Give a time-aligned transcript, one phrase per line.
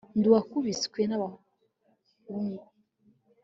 [0.17, 2.63] ndi uwakubiswe n'abahungu